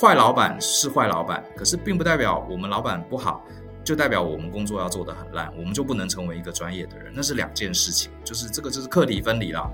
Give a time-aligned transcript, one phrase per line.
[0.00, 3.44] 坏老板是坏老板，可是并不代表我们老板不好，
[3.84, 9.70] 就代表我们工作要做得很烂，我们就不能成为一个专业的人，那是两件事情，就是这个就是课题分离了。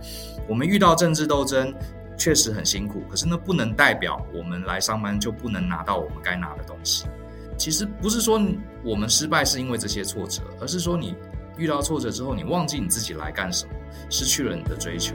[0.46, 1.74] 我们遇到政治斗争
[2.18, 7.06] 确实很辛苦，可是那不能代表我们来上班就不能拿到我们该拿的东西。
[7.56, 8.40] 其实不是说
[8.84, 11.14] 我们失败是因为这些挫折，而是说你
[11.56, 13.72] 遇到挫折之后，你忘记你自己来干什么，
[14.10, 15.14] 失去了你的追求。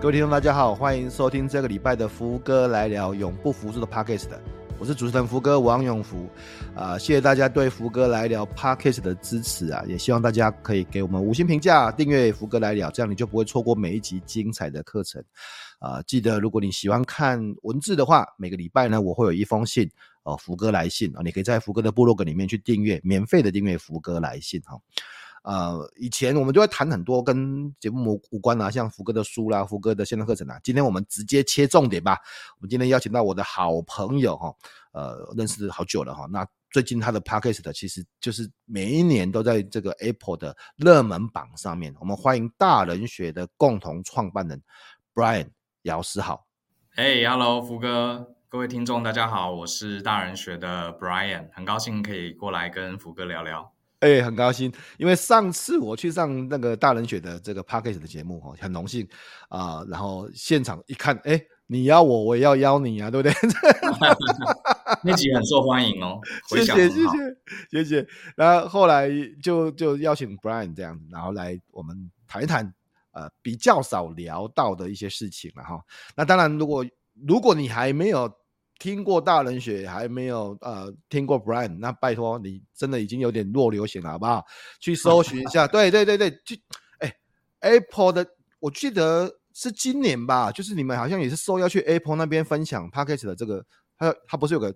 [0.00, 4.30] 各位听众，大家好，欢迎收听这个礼拜的福哥来聊永不服输的 Podcast。
[4.78, 6.26] 我是主持人福哥王永福，
[6.74, 15.22] 啊、呃，谢谢大家对福哥来聊 Podcast 的支持啊，也希望大家可以给我们五星评价，订阅福哥来聊，这样你就不会错过每一集精彩的课程。
[15.80, 19.86] 啊、记得如果你喜欢看文字的话，每个礼拜呢，我会有一封信
[20.22, 24.80] 哦，福哥来信啊，你可以在福哥的部落格里面去订阅，免费的订阅福哥来信哈。
[25.42, 30.60] 呃，以前我们就会谈很多跟节目无关啊，像福哥的书啦、福哥的线上课程啊。
[30.62, 32.18] 今天我们直接切重点吧。
[32.58, 34.54] 我们今天邀请到我的好朋友哈，
[34.92, 36.26] 呃，认识好久了哈。
[36.30, 41.94] 那最近他的 Podcast 其实就是每一年都在这个 Apple 的热门榜上面。
[41.98, 44.62] 我们欢迎大人学的共同创办人
[45.14, 45.48] Brian
[45.82, 46.46] 姚思浩。
[46.92, 53.72] 嘿，Hello，福哥，各位听众大家好，我是大人学的 Brian，很高兴可以过来跟福哥聊聊。
[54.00, 59.06] 哎、欸，很高兴，因为上次我去上那个大人学的这个 Podcast 的节目哈，很荣幸
[59.48, 59.86] 啊、呃。
[59.90, 63.34] 然后现场一看，哎、欸，你邀我，我也要邀你啊，对不对？
[65.04, 67.36] 那集很受欢迎哦，谢谢谢谢
[67.70, 68.06] 谢谢。
[68.36, 69.10] 然后后来
[69.42, 72.72] 就就邀请 Brian 这样，然后来我们谈一谈
[73.12, 75.78] 呃比较少聊到的一些事情了哈。
[76.16, 76.86] 那当然，如果
[77.26, 78.39] 如果你还没有。
[78.80, 84.44] 听过大人学还没有呃听过 Brian，那拜托你真的已经有点弱流行了，好不好？
[84.80, 86.56] 去 搜寻一下，对对对对，就
[86.98, 87.14] 哎
[87.60, 88.26] Apple 的，
[88.58, 93.64] 我记得是今年吧，就是你们好像也是受邀去 Apple 那边分享 p a c k a g e 的这个，
[93.98, 94.74] 他他不是有个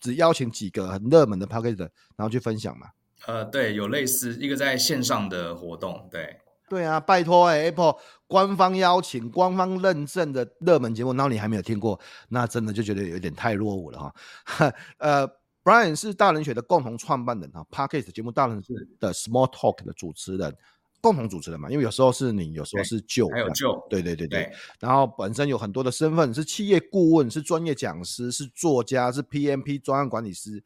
[0.00, 1.84] 只邀请几个很热门的 package 的
[2.16, 2.86] 然后去分享嘛？
[3.26, 6.38] 呃，对，有类似一个在线上的活动，对。
[6.72, 7.94] 对啊，拜托哎，Apple
[8.26, 12.00] 官方邀请、官方认证的热门节目，然后你还没有听过，
[12.30, 14.14] 那真的就觉得有点太落伍了哈。
[14.96, 15.28] 呃
[15.62, 20.56] ，Brian 是大人学的共同创办人哈 p a r k e s 节目大人学的 Small Talk 的主持人，
[21.02, 24.44] 共同主持人嘛，因为有时候是你，有时候是 Joe，还有 Joe，对对对对。
[24.44, 30.64] 对然后本身有很多的身份，是企业顾问，是专业讲师，是作家，是 PMP 专案管理师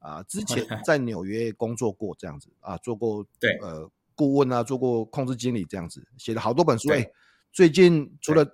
[0.00, 0.24] 啊、呃。
[0.24, 3.88] 之前 在纽约工作过这样子啊，做过对呃。
[4.14, 6.90] 顾问啊，做过控制经理这样子，写了好多本书。
[6.92, 7.06] 哎，
[7.52, 8.46] 最近除了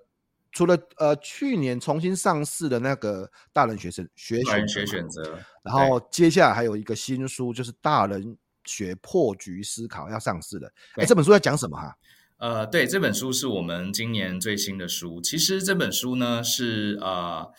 [0.52, 10.72] 除了呃去年重新上市的那个大人学生学选学选择，然后接下来还有一个新书，就是大人学破局思考要上市的。
[10.96, 11.96] 哎，这本书在讲什么哈？
[12.38, 15.20] 呃，对，这本书是我们今年最新的书。
[15.20, 17.52] 其实这本书呢是呃。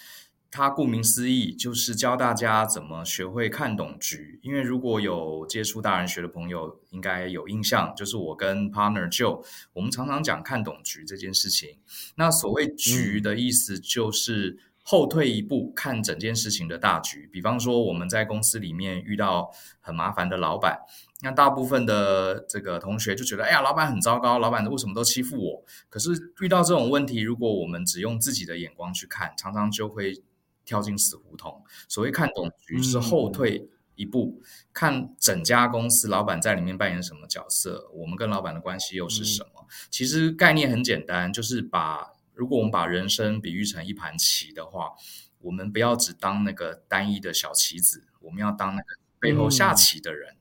[0.53, 9.41] 它顾名思义就是教大家怎么学会看懂局，因为如果有接触大人学的朋友，应该有印象，就是我跟 partner Joe，
[9.71, 11.77] 我们常常讲看懂局这件事情。
[12.15, 17.29] 那所谓局的意思，就是后退一步看整件事情的大局。
[17.31, 20.77] 比方说，我们在公司里面遇到很麻烦的老板，
[21.21, 25.63] 那大部分的这个同学就觉得，哎呀，老板很糟糕，老板为什么都欺负我？
[25.87, 30.21] 可是遇到这种问题，如果我们只用自己的眼光去看，常常就会。
[30.71, 31.61] 跳进死胡同。
[31.89, 39.59] 所谓看懂局，是后退一步，嗯、看整家公司老板在里面扮演什么角色，我们跟老板的关系又是什么？
[39.59, 44.93] 嗯、其实概念很简单，就是把如果我们把人生比喻成一盘棋的话，
[45.39, 50.31] 我们不要只当那个单一的小棋子，我们要当那个背后下棋的人。
[50.31, 50.37] 嗯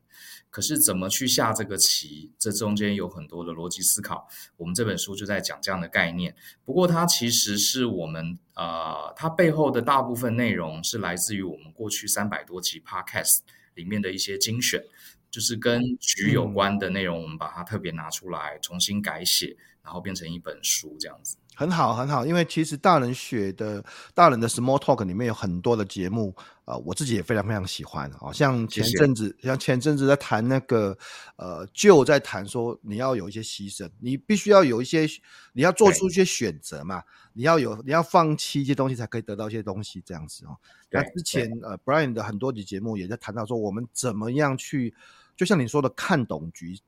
[0.51, 2.31] 可是怎么去下这个棋？
[2.39, 4.29] 这中间有很多的逻辑思考。
[4.57, 6.35] 我们这本书就在讲这样的概念。
[6.65, 13.39] 不过它其实是我们呃，它背后的大部分内容是来自于我们过去三百多集 Podcast
[13.75, 14.83] 里面的一些精选，
[15.31, 21.37] 就是跟局有关的内容，我们把它特别拿出来重新改写，然后变成一本书这样子。
[21.55, 23.85] 很好，很好，因为其实大人学的
[24.15, 26.35] 大人的 Small Talk 里面有很多的节目，
[26.65, 28.33] 呃，我自己也非常非常喜欢啊。
[28.33, 30.97] 像前阵子，谢谢像前阵子在谈那个，
[31.37, 35.07] 呃，就在谈说你要有一些牺牲，你必须要有一些，
[35.53, 37.03] 你要做出一些选择嘛，
[37.35, 40.57] 你要有，你要放弃一些东西才可以得到一些东西，这样子哦。
[40.91, 44.95] 那之前呃，Brian 的很多集节目也在谈到说，我们怎么样去，
[45.37, 46.81] 就像你说的，看懂局。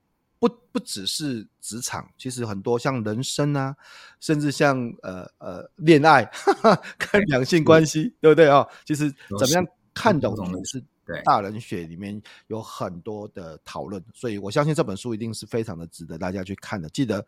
[0.43, 3.77] 不不只是职场，其实很多像人生啊，
[4.19, 6.25] 甚至像呃呃恋爱、
[6.99, 8.69] 看两性关系，对，不对啊、哦？
[8.85, 9.09] 其实
[9.39, 10.83] 怎么样看懂也是
[11.23, 16.89] 大人学里面有很多的讨论，所以我相信这本书一定是非常的值得大家去看的。
[16.89, 17.25] 记得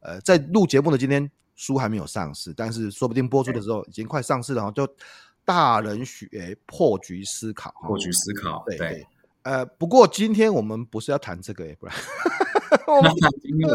[0.00, 4.70] 呃，在录节目的今天，书还没有上市，但是说不定播出的时候已经快上市了哈。
[4.70, 4.88] 就
[5.44, 9.06] 大人学破局思考，破局思考，对，对
[9.44, 11.94] 呃，不过今天我们不是要谈这个，不然。
[12.86, 13.12] 我们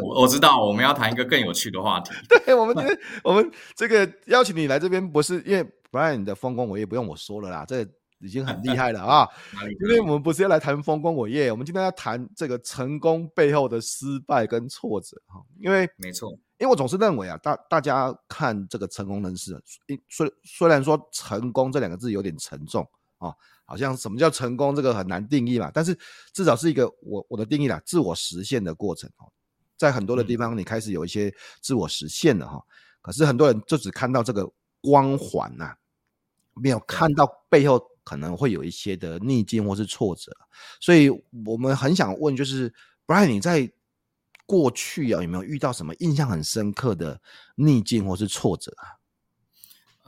[0.04, 2.12] 我我知道我们要谈一个更有趣的话题。
[2.28, 9.28] 对，我们今天我们这个邀请你来这边，不是因为 Brian 的风光伟业不用我说了啦，这个已经很厉害了啊。
[9.82, 15.42] 因为我们不是要来谈风光伟业，我们今天要谈这个成功背后的失败跟挫折哈。
[15.60, 19.60] 因为没错，因为我总是认为啊，大大家看这个成功人士，
[20.10, 22.88] 虽虽然说成功这两个字有点沉重
[23.20, 23.32] 啊。
[23.64, 25.70] 好像什么叫成功，这个很难定义嘛。
[25.72, 25.96] 但是
[26.34, 29.32] 至少是一个我我的定义啦，自我实现的过程哦。
[29.78, 31.32] 在很多的地方，你开始有一些
[31.62, 32.60] 自我实现了哈。
[33.00, 34.52] 可是很多人就只看到这个
[34.82, 35.76] 光环呐，
[36.56, 40.36] 没有看到背后可能会有一些的逆境或是挫折。
[40.82, 41.08] 所以
[41.46, 42.74] 我们很想问，就是
[43.06, 43.72] Brian，你在
[44.48, 47.22] 过去啊有没有遇到什么印象很深刻的
[47.54, 48.99] 逆境或是挫折啊？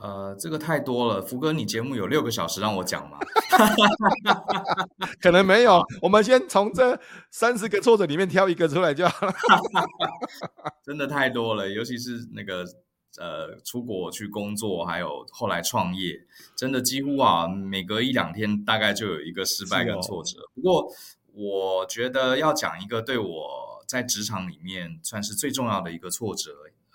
[0.02, 3.18] 呃，这个太多了，福哥，你节目有六个小时让我讲吗？
[5.22, 6.98] 可能没有，我们先从这
[7.30, 9.32] 三十个挫折里面挑一个出来就好了。
[10.84, 12.64] 真的太多了，尤其是那个
[13.16, 16.18] 呃，出国去工作，还有后来创业，
[16.56, 20.40] 真的几乎啊，每隔一两天大概就有一个失败跟挫折。
[20.40, 20.92] 哦、不过，
[21.32, 26.50] 我觉得要讲一个对我在职场里面算是最重要的一个挫折。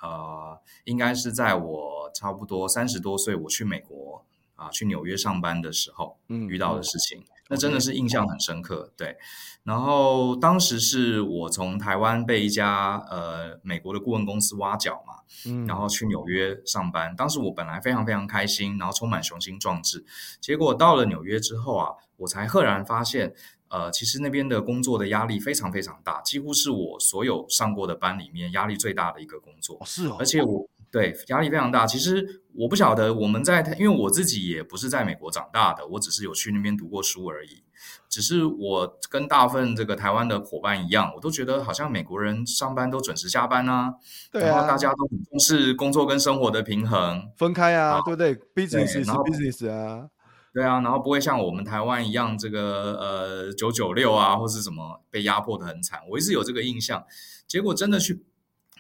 [0.07, 4.25] 呃，应该是在我差不多三十多岁，我去美国
[4.55, 8.91] 啊、呃，去纽约上班的时候，嗯，遇到的事情，嗯、那真的是印象很深刻。
[8.95, 9.17] 对，
[9.63, 15.15] 然后当时是我从台湾被一家呃美国的顾问公司挖角嘛，
[15.45, 17.15] 嗯，然后去纽约上班。
[17.15, 20.05] 当时我本来非常非常开心，然后充满雄心壮志，
[20.39, 23.33] 结果到了纽约之后啊，我才赫然发现。
[23.69, 29.79] 呃，其实那边的工作的压力非常非常大，几乎是我所有上过的班里面压力最大的一个工作。
[29.85, 31.85] 是哦，而且我对压力非常大。
[31.85, 37.63] 其实我不晓得我们在，因为我自己也不是在美国长大的，我只是有去那边读过书而已。
[38.09, 43.93] 只是我跟大部分这个台湾的伙伴一样，我都觉得好像美国人上班都准时下班啊，
[44.31, 50.07] 对啊，然后大家都很重视工作跟生活的平衡，分开啊，对不对？Business 是 business 啊。
[50.53, 56.01] 对啊，然后不会像我们台湾一样，这个呃九九六啊，或是什么被压迫的很惨。
[56.09, 57.05] 我一直有这个印象，
[57.45, 58.23] 结果真的去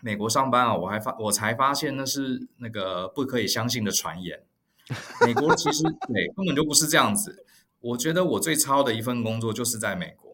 [0.01, 4.43] 美国上班啊，我还发我才发现那是那个不可以相信的传言。
[5.25, 7.45] 美国其实 对根本就不是这样子。
[7.79, 10.26] 我觉得我最超的一份工作就是在美国。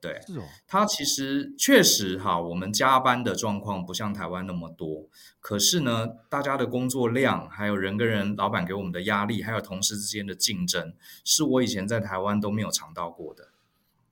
[0.00, 5.08] 对，是哦，它其实确实哈，我们加班的状况不像台湾那么多，
[5.40, 13.48] 可是呢，大家的工作量，还有人跟人、老板给我们的压力，还有同事之间的竞争，是我以前在台湾都没有尝到过的。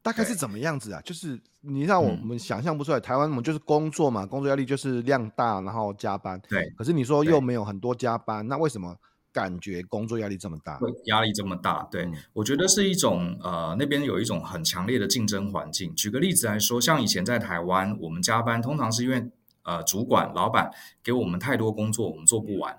[0.02, 1.00] 大概是怎么样子啊？
[1.04, 6.40] 就是你让我们想象不出来，嗯、台湾我们就是工作嘛，工作压力就是量大，然后加班。
[6.48, 8.96] 对，可是你说又没有很多加班，那为什么？
[9.36, 15.94] 感觉工作压力这么大，压力这么大，对、嗯、我觉得是一种呃，那边有一种很强烈的竞争环境。
[15.94, 19.30] 举个例子来说，像以前在台湾，我们加班通常是因为
[19.64, 20.70] 呃，主管、老板
[21.04, 22.74] 给我们太多工作，我们做不完，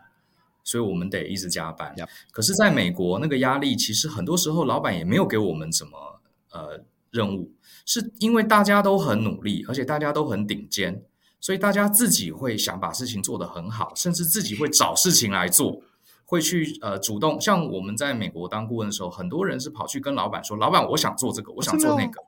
[0.63, 1.93] 所以我们得一直加班。
[1.95, 6.19] 嗯、可是，在美国，那个压力其实很多时候老板也没有给我们什么
[6.51, 7.51] 呃任务，
[7.85, 11.03] 是因为大家都很努力，而且大家都很顶尖，
[11.39, 15.83] 所以大家自己会想把事情做得很好，甚至自己会找事情来做。
[16.29, 22.21] 会去呃主动，像我们在美国当顾问的时候，很多人是跑去跟老板说：“老板，我想做这个，我想做那个。”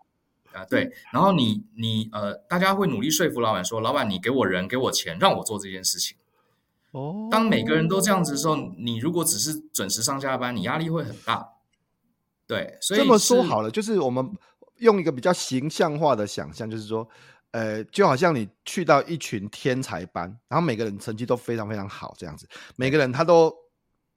[0.57, 0.89] 啊，对。
[1.11, 6.15] 然后你你呃，大家会努力说服老板说：“老板，你给我人，给我钱，让我做这件事情。”
[6.91, 7.27] 哦。
[7.29, 11.45] 当每个人都这样子的时候，你如果只是准时上下班，你压力会很大。
[12.47, 14.25] 对，所以这么说好了，就是我们
[14.77, 17.05] 用一个比较形象化的想象，就是说，
[17.51, 23.53] 呃，就好像你去到一群天才班，然后每个人成绩都非常非常好，这样子，每个人他都。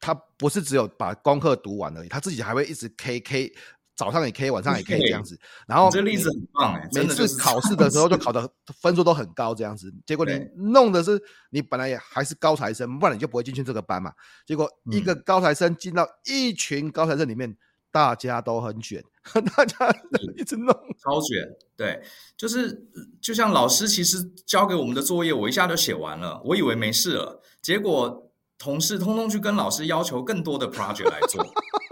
[0.02, 3.52] 他不是只有把功课读完而已，他自己还会一直 K K，
[3.94, 5.38] 早上也可以，晚上也可以这样子。
[5.64, 9.94] 然后这个例子很棒哎，每次考试的时候就考的分数都很高这样子。
[10.04, 14.12] 结果你弄的是你本来也还是高材生，不然你就不会进去这个班嘛。
[14.44, 17.56] 结果一个高材生进到一群高材生里面，
[17.92, 19.00] 大家都很卷，
[19.54, 19.88] 大家
[20.37, 21.49] 一直弄超卷。
[21.76, 22.02] 对，
[22.37, 22.76] 就是
[23.21, 28.28] 就像老师其实交给我们的作业，我一下就写完了，我以为没事了，结果。
[28.62, 31.45] 同事通通去跟老师要求更多的 project 来做，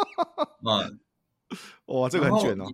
[0.65, 1.01] 嗯，
[1.87, 2.65] 哇，这个很卷哦。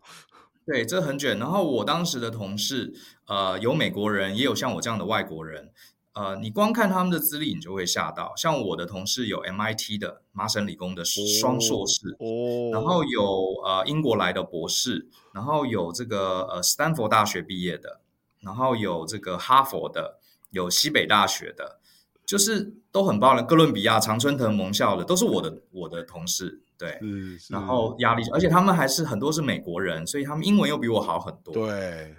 [0.67, 1.39] 对，这个很卷。
[1.39, 2.93] 然后我当时的同事，
[3.27, 5.73] 呃，有美国人，也有像我这样的外国人。
[6.13, 8.35] 呃，你光看他们的资历，你就会吓到。
[8.37, 13.23] 像我的同事有 MIT 的麻省理工的双硕士，哦，然后有
[13.65, 18.01] 呃英国来的博士，然后有这个呃斯坦福大学毕业的，
[18.41, 20.19] 然后有这个哈佛的，
[20.51, 21.81] 有西北大学的。
[22.27, 26.99] 就是都很棒的，哥伦比亚、常春藤盟校的都是我的我的同事，对，
[27.49, 32.17] 然后压力，而且他们还是很多是美国人，所以他们英文又比我好很多，对，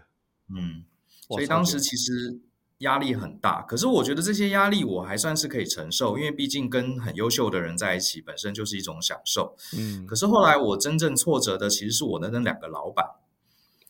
[0.49, 0.85] 嗯，
[1.27, 2.39] 所以当时其实
[2.77, 13.05] 压力很大，可是我觉得这些压力我还算是可以承受，因为毕竟跟很优秀的人在一起本身就是一种享受，嗯，可是后来我真正挫折的其实是我的那两个老板，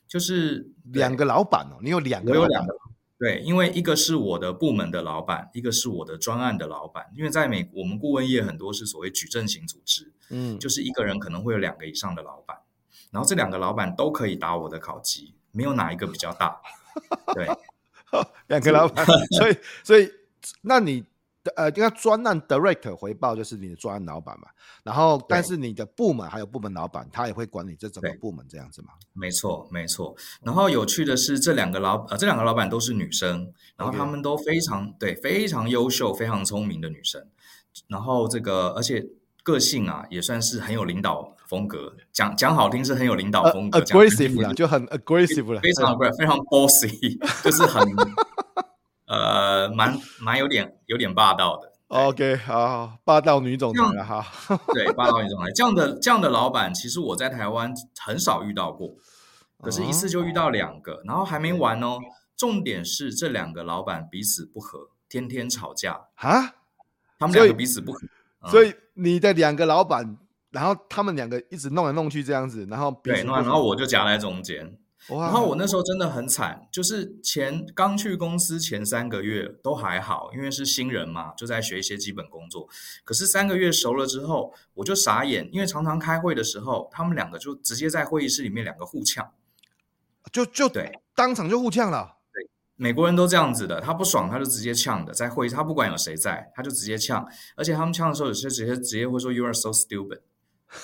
[0.07, 2.73] 就是两个老板哦，你有两个，我有两个。
[3.19, 7.05] 对，因为一个是我的部门的老板，一个是我的专案的老板。
[7.15, 12.57] 因为在美，我们顾问业很多是所谓矩阵型组织，嗯，就是一个人可能会有两个以上的老板，
[13.11, 16.61] 然后这两个老板都可以打我的考级，没有哪一个比较大。
[17.33, 17.47] 对，
[18.47, 19.05] 两个老板，
[19.37, 20.11] 所以所以
[20.61, 21.05] 那你。
[21.55, 24.47] 呃，应该专案 director 回报就是你的专案老板嘛，
[24.83, 28.89] 然后但是你的部门还有部门老板，他也会管理这整个部门这样子嘛？
[29.13, 30.15] 没错，没错。
[30.41, 37.25] 然后有趣的是，这两个老呃，这两个老板都是女生，然后他们都非常.对，非常优秀、非常聪明的女生。
[37.87, 39.05] 然后这个而且
[39.43, 47.83] 个性啊，也算是很有领导风格，讲讲好听是很有领导风格，aggressive 啦，就很 aggressive 了，非常 aggressive，非常 bossy，就是很。
[49.07, 51.73] 呃，蛮蛮有点有点霸道的。
[51.87, 54.25] OK，好，霸道女总裁了哈。
[54.75, 58.93] 对，霸道女总裁这样的这样的老板，其实我在台湾很少遇到过，
[59.61, 61.97] 可是一次就遇到两个，然后还没完哦。
[62.35, 66.53] 重点是这两个老板彼此不和，天天吵架啊。
[67.17, 67.99] 他们两个彼此不和，
[68.51, 70.17] 所以你的两个老板，
[70.51, 74.77] 然后他们两个一直弄来弄去这样子，然后对，然后我就夹在中间。
[75.09, 82.67] 然后我那时候真的很惨，就是前刚去公司前三个月都还好，因为是新人嘛，就在学一些基本工作。
[83.05, 89.31] 可是三个月熟了之后，我就傻眼，因为常常开会的时候，他们两个就直接在会议室里面两个互呛，
[90.31, 92.17] 就就对，当场就互呛了。
[92.33, 100.19] 对，美国人都这样子的，他不爽他就直接呛的，在会议他不管有谁在，他就直接呛，而且他们呛的时候有些直接直接会说 “You are so stupid”。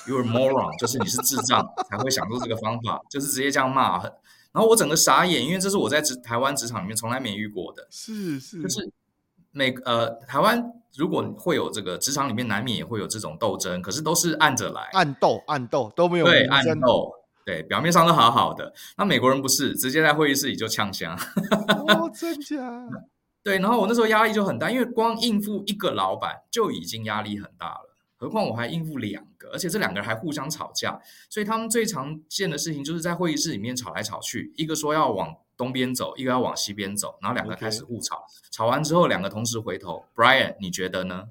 [0.06, 4.02] You're a moron，就是你是智障才会想出这个方法，就是直接这样骂。
[4.52, 7.86] 然后我整个傻眼，因为这是我在职台湾职场里面从来没遇过的。
[7.90, 8.90] 是是，就是
[9.50, 10.64] 每呃台湾
[10.96, 17.12] 如果会有这个职场里面难免也会有这种斗争，可是都是按着来，暗斗暗斗都没有对暗斗，
[17.44, 18.72] 对表面上都好好的。
[18.96, 21.18] 那美国人不是直接在会议室里就呛香。
[21.88, 22.88] 哦， 真假？
[23.42, 27.93] 对，然后我那时候压力就很大，因为光应付一个老板就已经压力很大了。
[28.16, 38.52] 何况我还应付两个，而且这两个人还互相吵架，所以他们最常见的事情就是在会议室里面吵来吵去，一个说要往东边走，一个要往西边走，然后两个开始互吵，Okay.
[38.52, 41.28] 吵完之后两个同时回头，Brian，你觉得呢？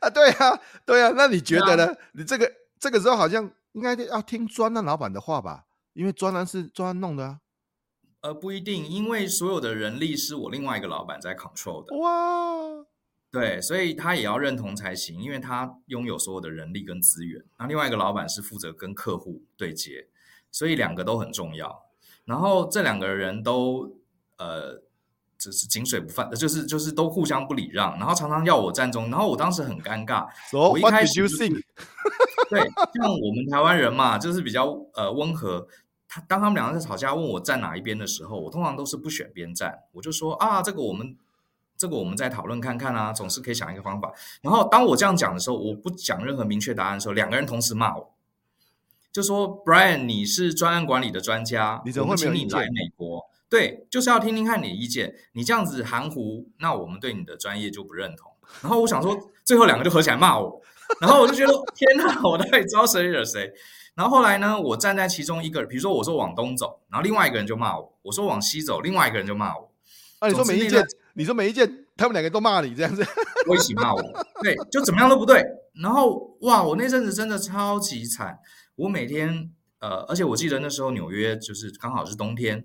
[0.00, 1.86] 啊，对啊，对啊，那你觉得呢？
[1.86, 7.40] 啊、你这个这个时候好像应该要听专案老板的话吧，因为专栏是专案弄的啊。
[8.22, 11.96] 呃，不一定，因为所有的人力是我另外一个老板在 control 的。
[11.96, 12.84] 哇。
[13.32, 17.40] 对，所以他也要认同才行，因为他拥有所有的人力跟资源。
[17.60, 20.08] 那另外一个老板是负责跟客户对接，
[20.50, 21.84] 所以两个都很重要。
[22.24, 23.96] 然后这两个人都
[24.36, 24.82] 呃，
[25.38, 29.08] 只是井水不犯，就是就是都互相不礼让，然后常常要我站中。
[29.10, 31.48] 然后我当时很尴尬，so, 我一开始、就是、
[32.50, 32.60] 对，
[32.94, 35.68] 像我们台湾人嘛，就是比较呃温和。
[36.08, 41.16] 他当他们两个在吵架，问我站哪一边的时候，我通常都是不选边站，我就说啊，这个我们。
[41.80, 44.12] 这个我们再讨论看看啊，总是可以想一个方法。
[44.42, 48.12] 然后当我这样讲的时候，我不讲任何明确答案的时候，两个人同时骂我，
[49.10, 52.14] 就说：“Brian，你是专案管理的专家，你怎么？
[52.14, 55.14] 请你来美国，对，就是要听听看你的意见。
[55.32, 60.60] 你这样子含糊，那我们对你的专业就不认同。”然后我想说，最后两个就合起来骂我，
[61.00, 63.50] 然后我就觉得 天哪，我到底招谁惹谁？
[63.94, 69.72] 然后后来呢，我站在其中一个，比如说我说往东走，然后另外一个人就骂我；我说往西走，另外一个人就骂我。
[70.18, 70.84] 啊，你说没意见？
[71.14, 73.04] 你说没意见，他们两个都骂你这样子，
[73.48, 74.02] 我一起骂我，
[74.42, 75.44] 对，就怎么样都不对。
[75.74, 78.38] 然后哇，我那阵子真的超级惨，
[78.76, 82.64] 我每天呃，而且我记得那时候纽约就是刚好是冬天.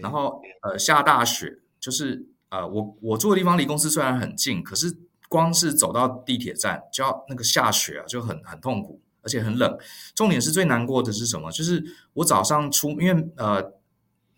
[0.00, 4.96] 然后呃下大雪，就是呃我我住的地方离公司虽然很近，可是
[5.28, 9.76] 光是走到地铁站就要那个下雪啊，就很很痛苦，而且很冷。
[10.14, 11.50] 重点是最难过的是什么？
[11.50, 11.82] 就是
[12.12, 13.72] 我早上出，因为呃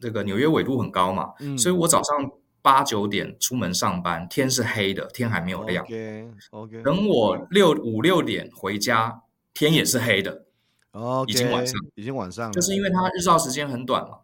[0.01, 2.31] 这个纽约纬度很高嘛，嗯、所以我早上。
[2.67, 5.87] 八九点出门上班，天是黑的，天还没有亮。
[5.87, 6.83] Okay.
[6.83, 9.23] 等我六五六点回家，
[9.55, 10.47] 天也是黑的。
[10.91, 12.53] Okay, 已经晚上，已经晚上了。
[12.53, 14.19] 就是因为它日照时间很短嘛，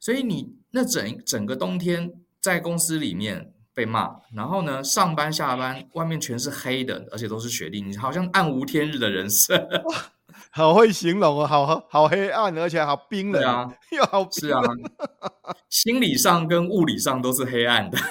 [0.00, 9.56] 所以你那整整个冬天在公司里面被骂，然后呢，上班下班外面全是黑的，而且都是雪地，你好像暗无天日的人生。
[10.50, 14.60] 好会形容哦，好好黑暗，而且好冰冷啊，又好冰是啊，
[15.68, 17.98] 心理上跟物理上都是黑暗的。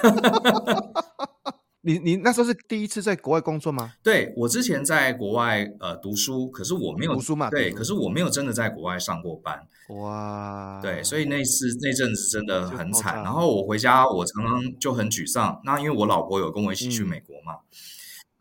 [1.81, 3.93] 你你那时候是第一次在国外工作吗？
[4.03, 9.65] 对，我之前在国外呃读书，可是我没有读书嘛，对，可是我没有真的在国外上过班。
[9.89, 13.23] 哇，对，所以那次那阵子真的很惨。
[13.23, 15.61] 然后我回家，我常常就很沮丧。
[15.63, 17.71] 那因为我老婆有跟我一起去美国嘛，嗯、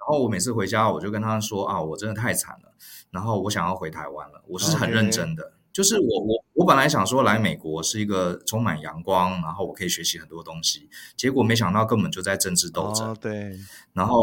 [0.01, 2.73] 然后我每次回家，我就跟她说啊，我真的太惨了。
[3.17, 5.43] 然后我想要回台湾了，我是很认真的。
[5.43, 5.53] Okay.
[5.73, 10.89] 就是我我我本来想说来美国是一个充满阳光，然后我可以学习很多东西。
[11.17, 13.09] 结果没想到根本就在政治斗争。
[13.09, 13.53] Oh, 对，
[13.95, 14.23] 然后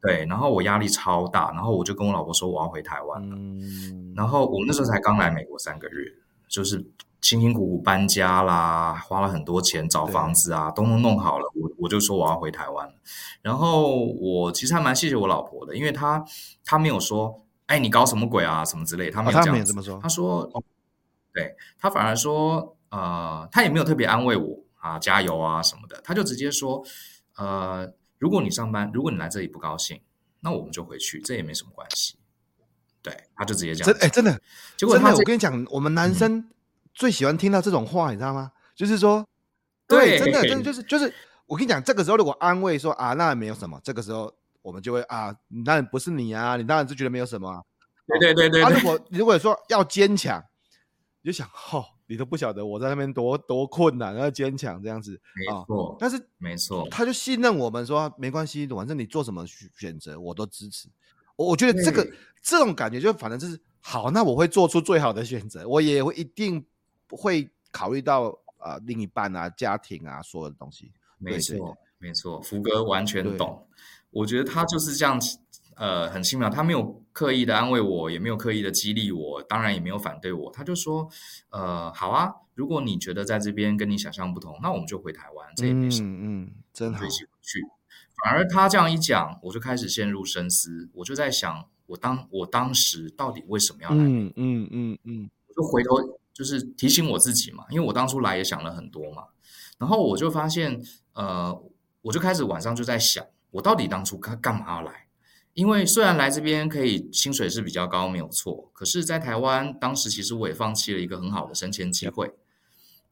[0.00, 3.36] 对，然后我压力超大，然后我就跟我老婆说我要回台湾了。
[3.36, 6.12] 嗯，然后我们那时候才刚来美国三个月，
[6.48, 6.76] 就是
[7.20, 12.94] 辛辛苦苦搬家啦，花了很多钱找房子啊，都弄弄好了，我我就说我要回台湾了。
[13.42, 16.24] 然后我其实还蛮谢谢我老婆的，因为她
[16.64, 17.42] 她没有说。
[17.66, 18.64] 哎，你搞什么鬼啊？
[18.64, 19.50] 什么之类，他没有这样子。
[19.50, 19.98] 哦、他没有这么说。
[20.00, 20.62] 他说，哦、
[21.32, 26.00] 对他反而说，呃，他也没有特别安慰我啊，加油啊什么的。
[26.04, 26.84] 他就直接说，
[27.36, 30.00] 呃，如果你上班，如果你来这里不高兴，
[30.40, 32.16] 那我们就回去，这也没什么关系。
[33.02, 33.98] 对，他就直接这样。
[34.00, 34.40] 哎，真的，
[34.76, 36.48] 结果他真的，我跟你讲，我们男生
[36.94, 38.52] 最喜欢听到这种话，嗯、你知道吗？
[38.76, 39.26] 就是说，
[39.88, 41.12] 对，对真的，真的就是就是，
[41.46, 44.32] 我跟你讲，这个时候如果安慰说啊，那也没有什么，这个时候。
[44.66, 47.62] 我们就会啊，你当然不是你啊，你当然是觉得没有什么、啊。
[48.08, 48.62] 对对对对，对。
[48.64, 50.44] 啊、如果如果说要坚强，
[51.22, 55.12] 你就想，哦，你都不晓得我在那边多多困难，要坚强这样子。
[55.36, 55.96] 没错、啊。
[56.00, 60.88] 但是没错，他就信任我们说没关系，反正你做什么选择我都支持。
[61.36, 62.04] 我我觉得这个
[62.42, 66.66] 这种感觉就反正就是好，那我会做出最好的选择，我也会一定
[67.10, 70.90] 会考虑到啊、呃、另一半啊、家庭啊所有的东西。
[71.18, 73.66] 没错，没错，福哥完全懂。
[74.10, 75.20] 我觉得他就是这样，
[75.76, 81.08] 呃，很轻描，他没有刻意的安慰我，也没有刻意的激励我，当然也没有反对我，他就说，
[81.50, 87.62] 呃，好啊，如果你觉得在这边跟你想象不同，那我们就回台湾，这也没什么，嗯，嗯，真好，去。
[88.24, 93.96] 反而他这样一讲，我就开始陷入深思，我就在想，我当我当时到底为什么要来？
[93.96, 99.24] 嗯嗯嗯嗯，我就回头就是提醒我自己嘛，因为我当初来也想了很多嘛，
[99.76, 100.82] 然后我就发现，
[101.12, 101.62] 呃，
[102.06, 103.24] 我就开始晚上就在想。
[103.50, 105.06] 我到底当初干干嘛要来？
[105.54, 108.70] 因为虽然来这边可以薪水是比较高，没有错。
[108.72, 112.32] 可是，在台湾当时其实我也放弃了一个很好的升迁机会。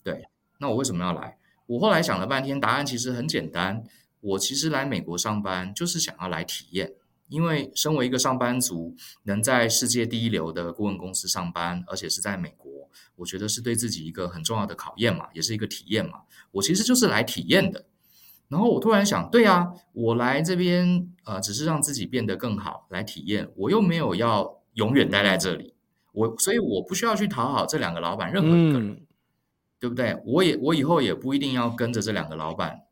[0.04, 0.28] 对，
[0.58, 1.38] 那我为什么要来？
[1.66, 3.82] 我后来想了半天，答案其实很简单。
[4.20, 6.92] 我其实来美国上班就是想要来体验，
[7.28, 16.20] 因为身为一个上班族，能在世界第一流的顾问公司上班，而且是在美国，我觉得是对自己一个很重要的考验嘛，也是一个体验嘛。
[16.52, 17.86] 我其实就是来体验的。
[18.48, 23.50] 然后我突然想，对啊，我来这边呃，只是让自己变得更好，来体验。
[23.56, 25.74] 我又没有要永远待在这里，
[26.12, 29.00] 我所以我不需要去讨好这两个老板任何一个人，嗯、
[29.80, 30.16] 对不对？
[30.26, 32.82] 我也我以后也不一定要跟着这两个老板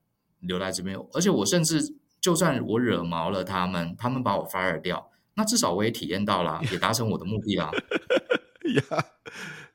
[0.41, 7.71] 留在这边，而且我甚至就算我惹毛了他们，他们把我 fire 掉，那至少我也体验到了，也达成我的目的了。
[8.75, 9.05] 呀，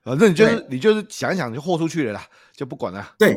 [0.01, 3.13] 反正你就是你就是想一想就豁出去了啦，就不管了。
[3.19, 3.35] 对。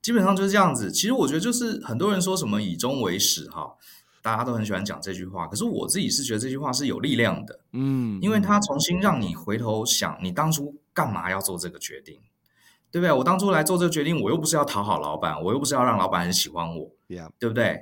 [0.00, 0.90] 基本上就是这样子。
[0.90, 3.74] 其实我觉得就是很多人说什么以终为始哈，
[4.22, 5.46] 大家都很喜欢讲这句话。
[5.46, 12.18] 可是我自己是觉得这句话是有力量的，嗯，因为它重新让你回头想，你当初干嘛要做这个决定，
[12.90, 13.12] 对不对？
[13.12, 16.90] 我当初来做这个决定，我又不是要讨好老板，我又不是要让老板很喜欢我.
[17.38, 17.80] 对不对？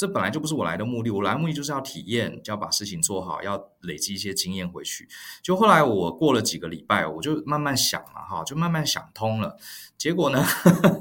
[0.00, 1.10] 这本来就不是我来的目的。
[1.10, 5.06] 我来的目的就是要体验，就要把事情做好，要累积一些经验回去。
[5.42, 9.58] 就后来我过了几个礼拜，我就慢慢想了哈，就慢慢想通了。
[9.98, 10.42] 结果呢，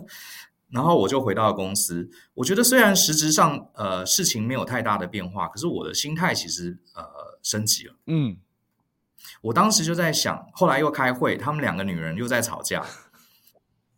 [0.67, 2.09] 然后我就回到了公司。
[2.33, 7.95] 我觉得虽然实质上呃事情没有太大的变化，可是我的心态其实呃升级了。
[8.07, 8.35] 嗯，
[9.39, 12.85] 我当时就在想，后来又开会，他们两个女人又在吵架。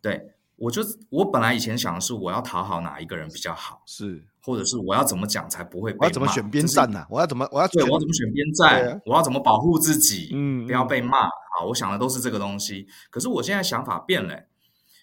[0.00, 0.28] 对。
[0.56, 7.06] 我就我本来以前想的是我要讨好哪一个人比较好，是，或者是我要怎么讲才不会被骂，我要怎么选边站呢、啊？
[7.08, 8.88] 我要怎么我要对，我要怎么选边站？
[8.88, 10.30] 啊、我要怎么保护自己？
[10.32, 11.24] 嗯，不要被骂。
[11.26, 12.86] 好，我想的都是这个东西。
[13.10, 14.44] 可是我现在想法变了，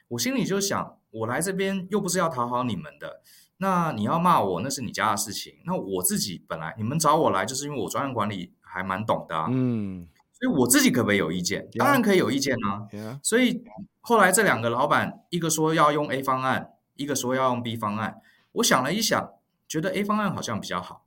[0.10, 3.22] 我心里就想，我来这边又不是要讨好你们的，
[3.58, 5.54] 那你要骂我那是你家的事情。
[5.66, 10.08] 那我自己本来你们找我来就是因为我专案管理还蛮懂的、啊，嗯。
[10.42, 12.88] 所以我自己可不可以有意见.当然可以有意见啊。
[12.94, 13.20] Yeah.
[13.22, 13.62] 所以
[14.00, 18.22] 后来这两个老板，一个说要用 A 方案，一个说要用 B 方案。
[18.54, 19.32] 我想了一想，
[19.68, 21.06] 觉得 A 方案好像比较好，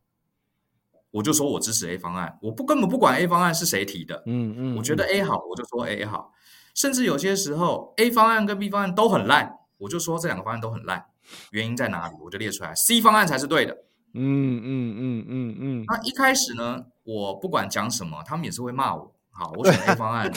[1.11, 2.38] 我就说我支持 A 方案。
[2.42, 6.33] 我不根本不管 A 方案是谁提的，嗯嗯，我觉得 A 好，我就说 A 好。
[6.74, 11.05] 甚至有些时候 A 方案跟 B 方案都很烂，我就说这两个方案都很烂，
[11.50, 12.16] 原因在哪里？
[12.20, 13.76] 我就列出来，C 方案才是对的。
[14.14, 15.85] 嗯嗯嗯嗯嗯。
[15.87, 19.14] 那一开始呢，我不管讲什么，他们也是会骂我。
[19.31, 20.31] 好，我 选 A 方案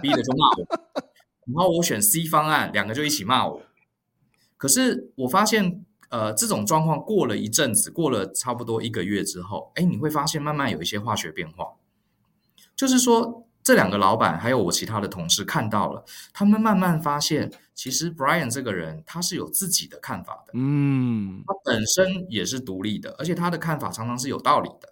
[0.00, 0.66] ，，B 的就骂我，
[1.46, 3.62] 然后我选 C 方案，两个就一起骂我。
[4.56, 11.72] 可是我发现，呃，这种状况过了一阵子，过了差不多一个月之后，哎，你会发现慢慢有一些化学变化。
[12.76, 24.88] 就是说，这两个老板还有我其他的同事看到了，他们慢慢发现，其实 Brian 这个人他是有自己的看法的，嗯，他本身也是独立的，而且他的看法常常是有道理的。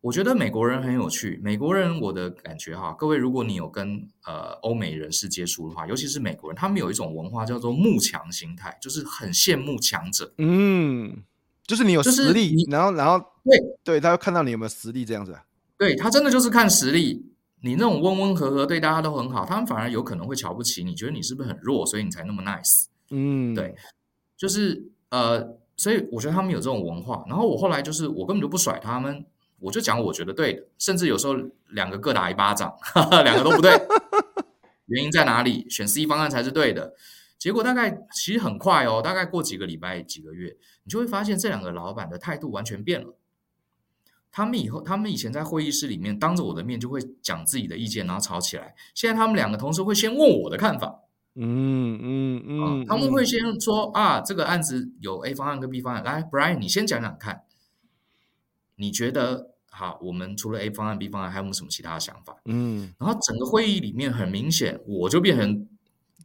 [0.00, 1.40] 我觉得美国人很有趣。
[1.42, 10.32] 美国人，我的感觉哈，各位，如果你有跟呃欧美人士接触的话，尤其是美国人，他们有一种文化叫做慕强心态，就是很羡慕强者。
[10.38, 11.24] 嗯，
[11.66, 15.36] 就是你有实力，就是、然后然后对对，他会看到你有没有实力这样子。
[15.76, 17.26] 对，他真的就是看实力。
[17.62, 22.84] 你那种温温和和，对大家都很好，他们反而有可能会瞧不起你，觉得你是不是很弱，所以你才那么 nice。
[23.10, 23.74] 嗯，对，
[24.36, 27.24] 就是呃，所以我觉得他们有这种文化。
[27.26, 29.24] 然后我后来就是我根本就不甩他们。
[29.58, 31.34] 我就讲我觉得对的，甚至有时候
[31.70, 33.72] 两个各打一巴掌，哈哈，两个都不对，
[34.86, 35.66] 原因在哪里？
[35.70, 36.94] 选 C 方案才是对的。
[37.38, 43.14] 结果大概其实很快哦，大概过几个礼拜、几个月，你就会发现这两个老板的态度完全变了。
[44.32, 48.74] 他们以后，他们以前在会议室里面当着我的面就会讲自己的意见，然后吵起来。
[48.94, 51.00] 现在他们两个同事会先问我的看法，
[51.34, 57.42] 嗯嗯嗯，他们会先说啊，这个案子有 A 方案跟 B 方案，来，Brian，你先讲讲看。
[58.76, 59.98] 你觉得好？
[60.00, 62.36] 我们除了 A 方案、B 方案，还有没有什么其他的想法？
[62.46, 65.68] 嗯，然后整个会议里面很明显，我就变成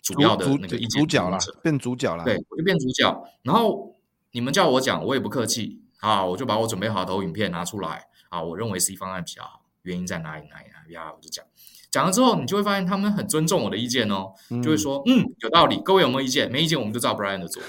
[0.01, 2.23] 主要的那个主角了，变主角了。
[2.23, 3.23] 对，我就变主角。
[3.43, 3.95] 然后
[4.31, 10.47] 你们叫我讲，我也不客气啊，我就把我准备好的投影片拿出来啊，我认为 C 方案比较好，原因在哪里？
[10.49, 10.65] 哪里？
[10.71, 11.11] 哪里呀？
[11.11, 11.43] 我就讲，
[11.89, 15.81] 讲了之后，你就会发现他们很尊重我的意见哦，嗯、就会说嗯，有道理。
[15.83, 16.49] 各位有没有意见？
[16.51, 17.61] 没意见，我们就照 Brian 的做。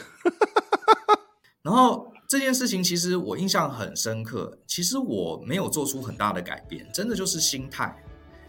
[1.62, 2.11] 然后。
[2.32, 4.56] 这件事情其实我印象很深刻。
[4.66, 7.94] 其实我没有做出很大的改变，真的就是心态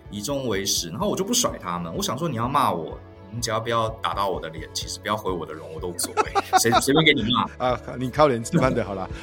[0.10, 0.88] 以终为始。
[0.88, 1.93] 然后我就不甩他们。
[1.93, 2.98] 我想说，你要骂我，
[3.30, 6.24] 你只要不要打到我的脸，其实不要毁我的容，我都无所谓。
[6.62, 9.10] 谁随便给你骂啊，你靠脸吃饭的好了。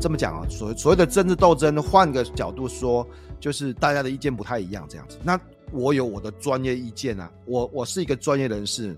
[0.00, 3.04] 这么讲啊，所所谓的政治斗争，换个角度说，
[3.44, 5.18] 就是大家的意见不太一样这样子。
[5.22, 5.38] 那
[5.70, 8.96] 我有我的专业意见啊，我我是一个专业人士，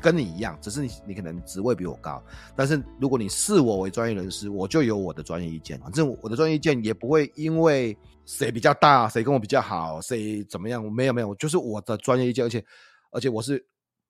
[0.00, 2.22] 跟你一样，只是你你可能职位比我高，
[2.54, 5.76] 但是如果你视我为专业人士，我就有我的专业意见。
[5.80, 12.64] 反正我的专业意见也不会因为谁比较大，谁跟我比较好，谁怎么样，没有没有，就是我的专业意见，而且
[13.10, 13.60] 而且我是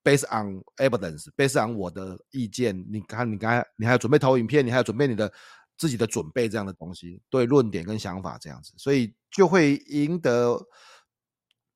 [0.05, 2.77] based on evidence，based on 我的意见。
[2.93, 5.33] 你看，你刚才你还要准备投影片，你还要准备你的。
[5.79, 10.67] 自己的准备这样的东西，对论点跟想法这样子，所以就会赢得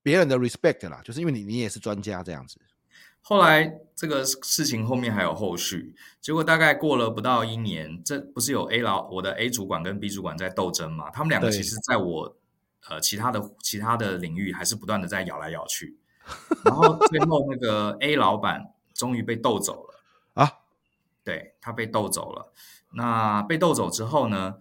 [0.03, 2.59] 别人的 respect 啦，就是因为你你也是专家这样子。
[3.21, 11.09] 后来这个事情后面还有后续，结果大概过了不到一年，这不是有 A 老我的 A 主管跟 B 主管在斗争嘛？
[11.09, 12.37] 他们两个其实在我
[12.87, 15.97] 呃其他的其他的领域还是不断的在咬来咬去，
[16.63, 19.99] 然后最后那个 A 老板终于被斗走了
[20.35, 20.59] 啊，
[21.23, 22.53] 对，他被斗走了。
[22.91, 24.57] 那被斗走之后呢，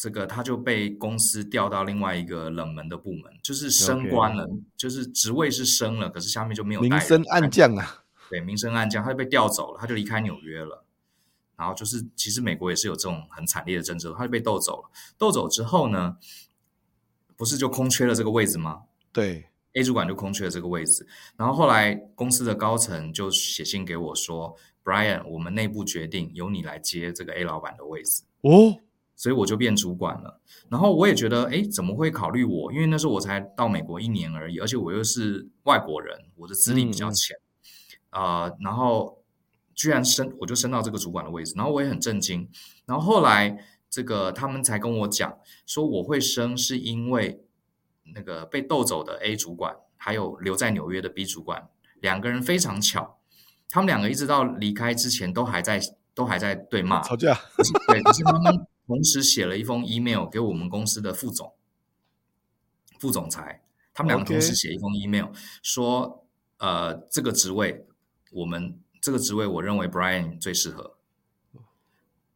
[0.00, 6.80] 这个他就被公司调到另外一个冷门的部门，就是升官了.就是职位是升了，可是下面就没有。
[6.80, 10.86] 明升暗降啊，对，明升暗降，他就被调走了，他就离开纽约了。
[11.54, 14.88] 然后就是，其实美国也是有这种很惨烈的政治，他就被斗走了。
[15.18, 16.16] 斗走之后呢，
[17.36, 18.84] 不是就空缺了这个位置吗？
[19.12, 21.06] 对，A 主管就空缺了这个位置。
[21.36, 24.56] 然后后来公司的高层就写信给我说。
[24.82, 28.78] Brian，我们内部决定由你来接这个 A 老板的位置哦，
[29.20, 30.40] 所以我就变主管了。
[30.70, 32.72] 然后我也觉得，哎，怎么会考虑我？
[32.72, 37.36] 因为那时候我才到美国一年而已，而且我又是外国人，我的资历比较浅
[38.08, 38.56] 啊、嗯呃。
[38.60, 39.22] 然后
[39.74, 42.48] 居然升，我就升到这个主管的位置，然后我也很震惊。
[42.86, 47.44] 然后后来这个他们才跟我讲说我会升，是因为
[48.14, 51.68] 那个被斗走的 A 主管，还有留在纽约的 B 主管，
[52.00, 53.18] 两个人非常巧，
[53.68, 55.78] 他们两个一直到离开之前都还在
[56.14, 57.38] 都还在对骂吵架，
[57.86, 61.54] 对，可是他们同时写了一封 email 给我们公司的副总、
[62.98, 63.62] 副总裁，
[63.94, 65.26] 他们两个同时写一封 email
[65.62, 66.26] 说，
[66.58, 67.86] 呃，这个职位
[68.32, 70.96] 我们这个职位我认为 Brian 最适合。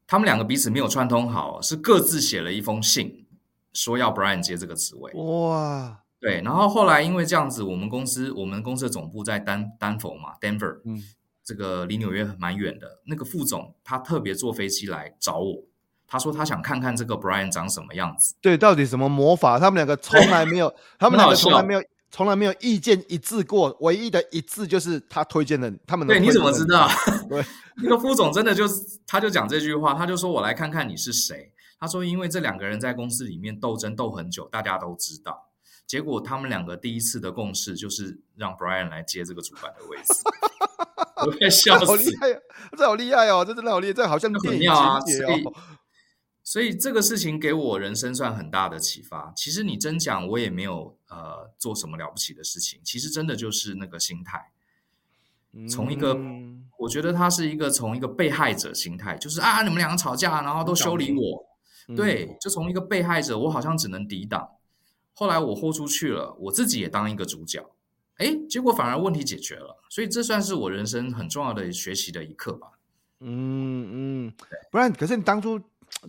[0.07, 3.27] 他们两个彼此没有串通好，是各自写了一封信，
[3.73, 5.13] 说要 Brian 接这个职位。
[5.15, 11.03] 哇，对，然后后来因为这样子，我们公司我们公司的总部在丹丹佛嘛，Denver，嗯，
[11.43, 13.01] 这个离纽约蛮远的。
[13.07, 15.65] 那个副总他特别坐飞机来找我，
[16.15, 18.37] 他说他想看看这个 Brian 长什么样子。
[18.41, 19.59] 对，到底什么魔法？
[19.59, 21.83] 他们两个从来没有， 他们两个从来没有。
[22.13, 26.15] 从来没有意见一致过，唯一的一致就是他推荐的他们的。
[26.15, 26.89] 对，你怎么知道？
[27.29, 27.45] 对，
[27.83, 28.75] 那个副总真的就是，
[29.05, 35.51] 他就讲这句话，他就说：“我来看看你是谁。”他说：“因为这两个人在公司里面斗争斗很久，大家都知道。
[35.89, 40.15] 结果他们两个第一次的共识就是让 Brian 来接这个主管的位置。”
[41.27, 41.87] 我快笑死！
[41.87, 42.29] 好厉害，
[42.77, 43.45] 这好厉害哦！
[43.45, 45.53] 这真的好厉害，这好像电影情节哦。
[46.55, 49.33] 所以这个事情给我人生算很大的启发。
[49.35, 52.81] 其实你真讲，我也没有呃做什么了不起的事情。
[52.85, 54.53] 其实真的就是那个心态，
[55.69, 61.45] 从一个、嗯、我觉得他是一个从一个被害者心态，就是啊你们两个吵架，然后都修理我，
[61.89, 64.49] 嗯、对，就从一个被害者，我好像只能抵挡。
[65.13, 67.69] 后来我豁出去了，我自己也当一个主角，
[68.19, 69.83] 哎，结果反而问题解决了。
[69.91, 72.69] 所以这算是我人生很重要的学习的一课吧。
[73.19, 74.35] 嗯嗯，
[74.71, 75.61] 不然可是你当初。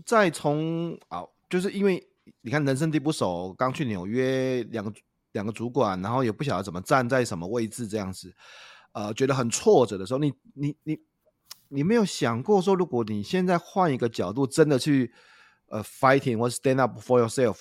[0.05, 2.05] 再从啊，就是因为
[2.41, 4.91] 你看人生地不熟，刚去纽约，两个
[5.31, 8.33] 两个主管，然后也不晓得怎么站在什么位置这样子，
[8.93, 10.99] 呃，觉得很挫折的时候，你你你
[11.69, 15.13] 你没有想过说，如果你现在换一个角度，真的去
[15.67, 17.59] 呃 fighting 或 stand up for yourself，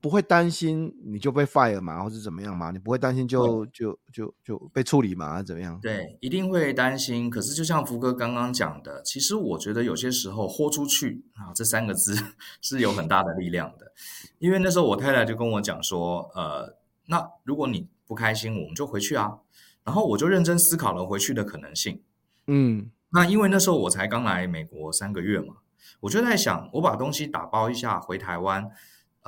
[0.00, 2.70] 不会担心你就被 fire 嘛，或者怎么样嘛？
[2.70, 5.76] 你不会担心就就就就被处理嘛，怎么样？
[5.80, 7.28] 对，一定会担心。
[7.28, 12.14] 可是就像福哥刚刚讲的，其实我觉得有些时候豁出去啊，这三个字
[12.62, 13.92] 是有很大的力量的。
[14.38, 19.38] 因为那时候我太太就跟我讲说，呃，那如果你不开心，我们就回去啊。
[19.82, 22.00] 然后我就认真思考了回去的可能性。
[22.46, 25.56] 嗯，那因为那时候我才刚来美国三个月嘛，
[25.98, 28.70] 我就在想，我把东西打包一下回台湾。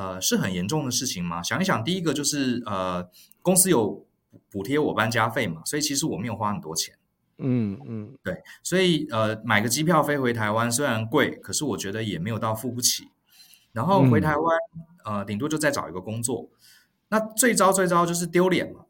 [0.00, 1.42] 呃，是很严重的事情吗？
[1.42, 3.06] 想一想，第一个就是呃，
[3.42, 4.06] 公司有
[4.50, 6.94] 补贴我搬家费嘛，所以其实我没有花很多钱。
[7.36, 13.08] 嗯嗯，对，所以呃，买个机票飞回台湾虽然贵，可是我觉得也没有到付不起。
[13.72, 14.58] 然后回台湾，
[15.04, 16.48] 嗯、呃，顶多就再找一个工作。
[17.10, 18.86] 那最糟最糟就是丢脸嘛，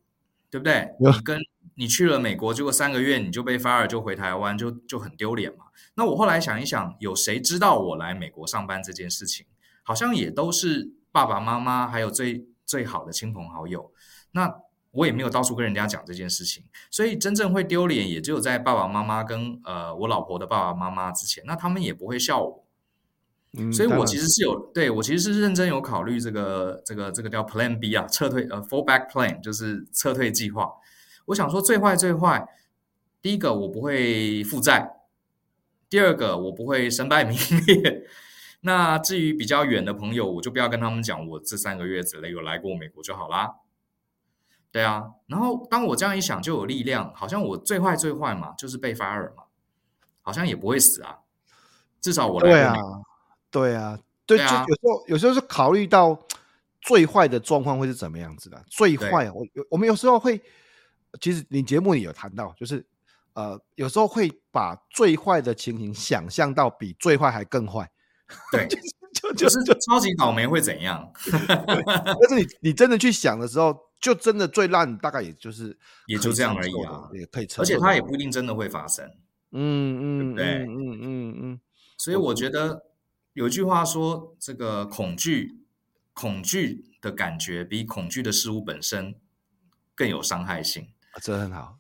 [0.49, 0.95] 对不对？
[1.01, 1.41] 你跟
[1.75, 5.65] 你去了美国，结果三个月你就被 fire，就回台湾，就就很丢脸嘛。
[5.95, 9.45] 那我后来想一想，有谁知道我来美国上班这件事情？
[9.83, 10.93] 好像也都是。
[11.13, 13.93] 爸爸妈妈还有最最好的亲朋好友，
[14.33, 14.55] 那
[14.93, 22.65] 我也没有到处跟人家讲这件事情，所以真正会丢脸，也只有在爸爸妈妈跟呃我老婆的爸爸妈妈之前，那他们也不会笑我。
[23.59, 30.71] 嗯，所以我其实是有对我其实是认真有考虑这个这个这个叫 Plan B 啊，撤退呃 Fallback Plan 就是撤退计划。
[31.27, 32.47] 我想说最坏最坏，
[33.21, 34.91] 第一个我不会负债，
[35.89, 38.05] 第二个我不会身败名裂。
[38.61, 43.55] 那至于比较远的朋友，我就不要跟他们讲我这三个月之内有来过美国就好啦。
[44.71, 49.45] 对啊，然后当我这样一想，就有力量，好像我最坏最坏嘛，就是被 fire 嘛，
[50.23, 51.19] 好像也不会死啊。
[52.01, 52.51] 至少我来过。
[52.51, 52.75] 对啊，
[53.51, 56.17] 对啊，对，对啊，就有时候有时候是考虑到
[56.83, 58.65] 最坏的状况会是怎么样子的。
[58.69, 60.41] 最坏，我我们有时候会，
[61.21, 62.87] 其实你节目里有谈到，就是
[63.33, 67.91] 呃，有时候会把最坏的情形想象到比最坏还更坏。
[68.53, 68.69] 对，
[69.13, 71.13] 就就是就是超级倒霉会怎样？
[71.49, 77.49] 但是你你真的去想的时候，就真的最烂大概也就是也就这样而已啊，也可以。
[77.59, 79.05] 而且它也不一定真的会发生。
[79.53, 81.61] 嗯嗯，对，嗯嗯嗯。
[81.99, 82.85] 所以我觉得
[83.33, 85.61] 有一句话说，这个恐惧
[86.13, 89.15] 恐惧的感觉比恐惧的事物本身
[89.95, 90.89] 更有伤害性。
[91.21, 91.79] 这很好，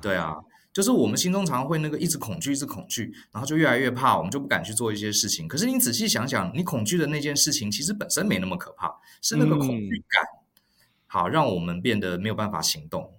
[0.00, 0.36] 对啊。
[0.78, 5.48] 就是我们心中常会那个一直恐惧，一直恐惧，然后就越来越怕，我们就不敢去做一些事情。
[5.48, 8.88] 可是你仔细想想，你恐惧的那件事情其实本身没那么可怕，
[9.20, 10.38] 是那个恐惧感，嗯、
[11.08, 13.12] 好让我们变得没有办法行动。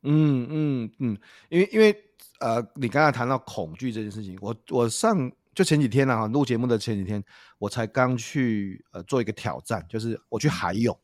[0.00, 1.18] 嗯嗯嗯，
[1.50, 1.94] 因为因为
[2.40, 7.22] 呃，你刚才谈到恐惧这件事情，我我上就前几天啊，录节目的前几天，
[7.58, 10.98] 我才刚去呃做一个挑战，就是我去海泳，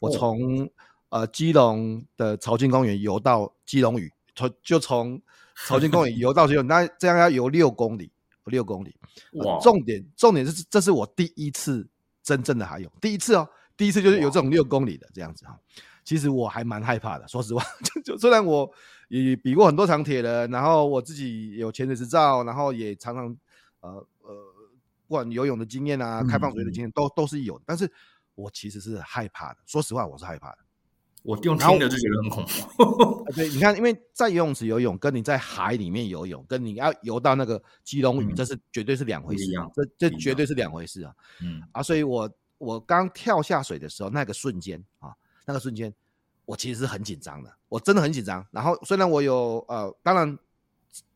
[0.00, 0.62] 我从、
[1.08, 4.08] 哦、呃基隆的潮境公园游到基隆屿。
[4.34, 5.20] 从就从
[5.56, 8.10] 潮境公园游到基隆，那这样要游六公里，
[8.44, 8.94] 六公里。
[9.32, 9.58] 哇！
[9.60, 11.86] 重点重点是，这是我第一次
[12.22, 15.58] 真正的海泳，第一次哦，第一次就是有这种六公里的这样子哈。
[16.04, 18.68] 其实我还蛮害怕的，说实话， 就就虽然我
[19.08, 23.36] 也比过很多场铁人，然后我自己有潜水执照，然后也常常
[23.80, 23.90] 呃
[24.22, 24.34] 呃，
[25.06, 27.88] 不管游泳的经验啊，开放水的经验都都是有，但是
[28.34, 29.58] 我其实是害怕的。
[29.66, 30.58] 说实话，我是害怕的。
[31.22, 33.24] 我用听的就觉得很恐怖。
[33.32, 39.44] 对，你看，因为在游泳池游泳，跟你在海里面游泳，跟你要游到那个基隆屿，这是绝对是两回事。
[39.74, 41.14] 这这绝对是两回事啊。
[41.40, 45.12] 嗯啊，所以我我刚跳下水的时候，那个瞬间啊。
[45.44, 45.92] 那个瞬间，
[46.44, 48.46] 我其实是很紧张的，我真的很紧张。
[48.52, 50.38] 然后虽然我有呃，当然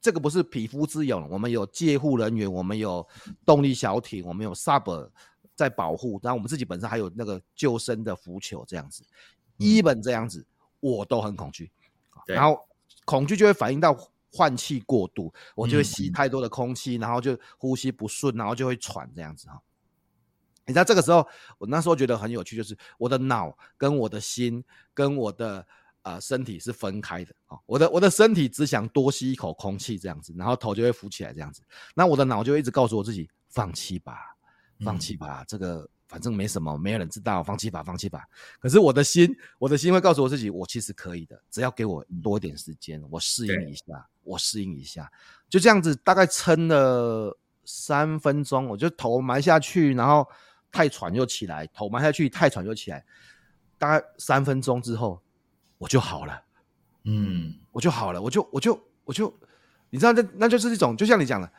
[0.00, 3.06] 这个不是匹夫之勇，我们有救护人员，我们有
[3.44, 5.08] 动力小艇，我们有 sub
[5.54, 9.04] 在保护，然后我们自己本身还有那个救生的浮球这样子。
[9.58, 10.44] 一本这样子，
[10.80, 11.70] 我都很恐惧，
[12.26, 12.66] 然后
[13.04, 13.96] 恐惧就会反映到
[14.32, 19.60] 换气过度，我就会吸太多的空气，然后就呼吸不顺，然后就会喘这样子哈。
[20.66, 21.26] 你知道这个时候，
[21.58, 25.64] 我那时候觉得很有趣，就是我的脑跟我的心跟我的
[26.02, 27.56] 呃身体是分开的啊。
[27.66, 31.62] 我的我的身体只想多吸一口空气这样子，然后头就会浮起来这样子。
[31.94, 34.36] 那我的脑就会一直告诉我自己放弃吧，
[34.84, 38.24] 放弃吧，这个反正没什么，没有人知道，放弃吧，放弃吧。
[38.60, 45.10] 可是我的心，我的心会告诉我自己，我其实可以的，只要给我多一点时间，我适应一下，我适应一下，
[45.48, 50.26] 就这样子，大概撑了三分钟，我就头埋下去，然后。
[50.72, 53.02] 太喘又起来，头埋下去，太喘又起来。
[53.78, 55.18] 大概三分钟之后，
[55.78, 56.42] 我就好了。
[57.04, 59.32] 嗯，我就好了，我就我就我就，
[59.88, 61.50] 你知道，那那就是一种，就像你讲的，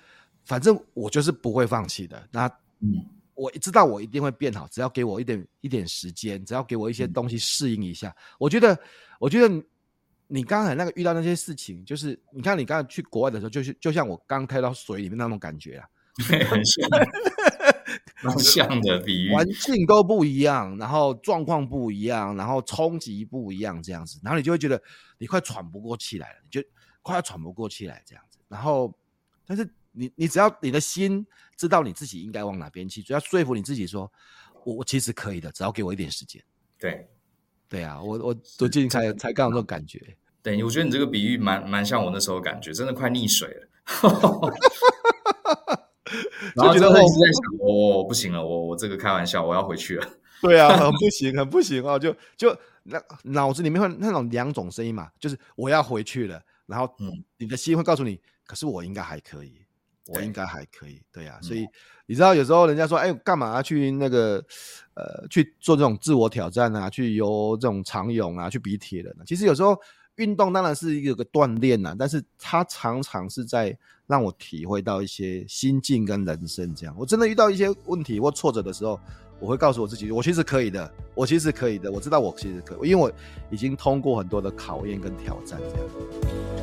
[0.44, 2.28] 反正我就是不会放弃的。
[2.30, 2.46] 那
[2.82, 3.04] 嗯，
[3.38, 8.10] 我知道我一定会变好，只要给我一点一点时间，只要给我一些东西适应一下。
[8.10, 8.78] 嗯、我觉得，
[9.20, 9.64] 我觉得
[10.28, 15.88] 你刚才那个遇到那些事情，就是你看你刚才去国外的时候，就是就像我刚跳到水里面那种感觉啊，
[16.50, 16.90] 很像。
[18.18, 24.82] 很像的比喻，环境都不一样，然后状况不一样，然后冲击不一样，这样子，然后你就会觉得
[25.20, 26.68] 你快喘不过气来了，你就
[27.04, 28.40] 快要喘不过气来这样子。
[28.48, 28.92] 然后，
[29.46, 34.12] 但是你你只要你的心知道你自己应该往哪边去，只要说服你自己说，
[34.64, 36.42] 我我其实可以的，只要给我一点时间。
[36.80, 37.10] 对，
[37.68, 40.00] 对啊，我我最近才才刚有这种感觉。
[40.44, 43.68] 对，我觉得你这个比喻蛮蛮像我那时候感觉，真的快溺水了。
[46.56, 50.08] 然后就觉得我一直在想，我、哦、不行了，我我这个开玩笑，我要回去了。
[50.42, 56.96] 对啊，很不行，很不行哦，就就那脑子里面会那种两种声音嘛，就是我要回去了，然后
[57.38, 59.66] 你的心会告诉你，可是我应该还可以，
[60.08, 61.68] 我应该还可以，对啊，所以
[62.06, 64.44] 你知道有时候人家说，哎，干嘛去那个
[64.94, 69.24] 呃去做这种自我挑战啊，去游这种长泳啊，去比铁人呢？
[69.26, 69.78] 其实有时候。
[70.18, 76.96] 运动当然是一个锻炼呐，但是它常常是在让我体会到一些心境跟人生这样。
[76.98, 79.00] 我真的遇到一些问题或挫折的时候，
[79.40, 83.12] 我会告诉我自己，我其实可以的，我其实可以的，我知道我其实可以，因为我
[83.52, 86.57] 已经通过很多的考验跟挑战这样。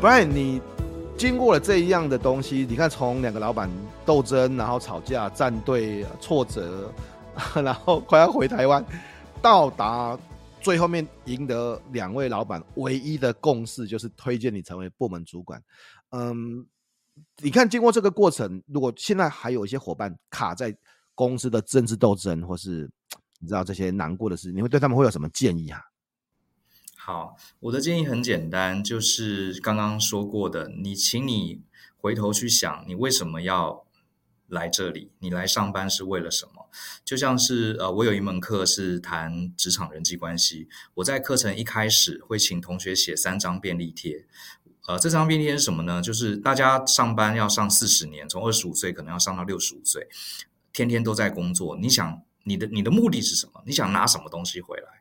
[0.00, 0.60] Brian，你。
[1.18, 3.68] 经过了这一样的东西，你看从两个老板
[4.06, 6.90] 斗争，然后吵架、站队、挫折，
[7.62, 8.82] 然后快要回台湾，
[9.42, 10.18] 到达
[10.62, 15.62] 最后面赢得两位老板唯一的共识，就是推荐你成为部门主管。
[16.12, 16.64] 嗯，
[17.42, 20.74] 你看经过这个过程，如果现在还有一些伙伴卡在
[21.14, 22.90] 公司的政治斗争，或是
[23.40, 25.82] 你知道这些难过的事，你会对他们会有什么建议啊？
[27.12, 31.60] 好，我的建议很简单，就是刚刚说过的，你请你
[31.96, 33.84] 回头去想，你为什么要
[34.46, 35.10] 来这里？
[35.18, 36.68] 你来上班是为了什么？
[37.04, 44.24] 就像是呃，我有一门课是谈职场人际关系，我在课程一开始会请同学写三张便利贴，
[44.86, 46.00] 呃，这张便利贴是什么呢？
[46.00, 50.06] 就是大家上班要上四十年，从二十五岁可能要上到六十五岁，
[50.72, 53.60] 天天都在工作，你想你的你的目的是什么？
[53.66, 54.99] 你想拿什么东西回来？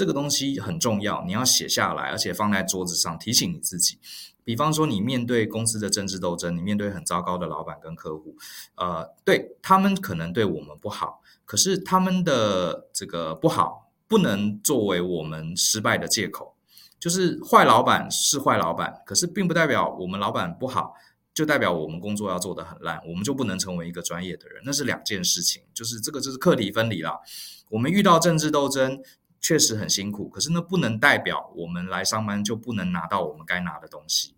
[0.00, 3.98] 这个东西很重要，你要写下来，而且放在桌子上提醒你自己。
[4.42, 8.34] 比方说，你面对公司的政治斗争，你面对很糟糕的老板跟客户，
[8.76, 16.56] 呃，对，他们可能对我们不好，可是他们的这个不好不能作为我们失败的借口。
[16.98, 20.94] 就是坏老板是坏老板，可是并不代表我们老板不好，
[21.34, 25.62] 就代表我们工作要做得很烂，我们就不能成为一个专业的人，那是两件事情。
[25.74, 27.20] 就是这个就是课题分离了。
[27.68, 29.02] 我们遇到政治斗争。
[29.40, 34.34] 确实很辛苦，可是那不能代表我们来上班就不能拿到我们该拿的东西。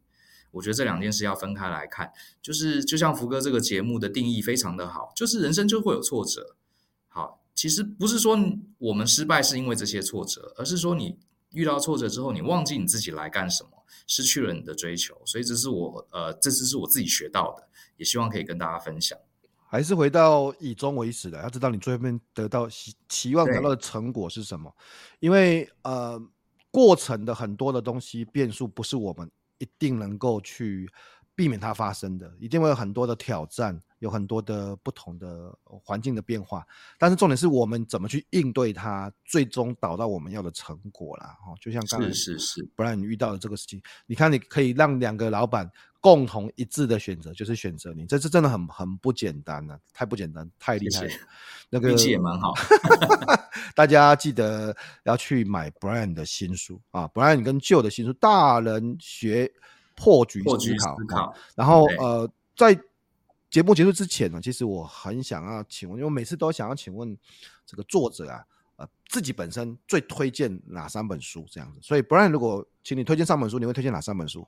[0.53, 2.13] 我觉得这两件事要分开来看。
[2.41, 6.57] 就是就像福哥这个节目的定义非常的好，就是人生就会有挫折。
[7.09, 8.39] 好，其实不是说
[8.79, 11.19] 我们失败是因为这些挫折，而是说你
[11.51, 13.71] 遇到挫折之后，你忘记你自己来干什么，
[14.07, 15.21] 失去了你的追求。
[15.25, 19.19] 所以这是我呃，这次是我自己学到的，也希望可以跟大家分享。
[19.73, 24.71] 还是回到以终为始的，要知道你最后面得到期期望得到的成果是什么？
[25.19, 26.23] 因为呃，
[26.71, 30.87] 过程的很多的东西变数不是我们一定能够去
[31.35, 36.67] 避免它发生的，一定会有很多的挑战，有很多的不同的环境的变化。
[36.99, 41.35] 但是重点是我们怎么去应对它，最终导到我们要的成果啦。
[41.47, 45.71] 哦，就像刚才是是是，不然你遇到的这个事情，你看你可以让两个老板。
[46.03, 51.09] 共同一致的选择就是选择你，这是真的很很不简单了，啊，太不简单，太厉害了。
[51.09, 51.21] 谢谢
[51.71, 52.53] 那个运气也蛮好，
[53.75, 59.51] 大家记得要去买 Brian 的新书啊，Brian 跟 Joe 的新书《大人学
[59.95, 60.57] 破局思考》
[60.99, 61.27] 思考。
[61.27, 62.79] 啊，然后呃，在
[63.49, 67.17] 节目结束之前呢，其实我很想要请问，因为每次都想要请问
[67.65, 68.45] 这个作者啊，
[68.77, 71.79] 呃，自己本身最推荐哪三本书这样子。
[71.81, 74.45] 所以 Brian，如果请你推荐三本书，你会推荐哪三本书？